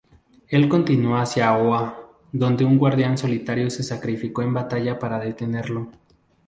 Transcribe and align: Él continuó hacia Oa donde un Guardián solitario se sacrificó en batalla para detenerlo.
Él 0.47 0.67
continuó 0.67 1.17
hacia 1.17 1.55
Oa 1.55 1.95
donde 2.31 2.65
un 2.65 2.79
Guardián 2.79 3.19
solitario 3.19 3.69
se 3.69 3.83
sacrificó 3.83 4.41
en 4.41 4.51
batalla 4.55 4.97
para 4.97 5.19
detenerlo. 5.19 5.91